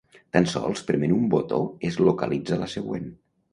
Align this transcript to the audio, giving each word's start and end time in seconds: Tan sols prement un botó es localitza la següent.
Tan 0.37 0.47
sols 0.53 0.81
prement 0.87 1.13
un 1.17 1.27
botó 1.35 1.61
es 1.91 2.01
localitza 2.09 2.61
la 2.65 2.73
següent. 2.75 3.09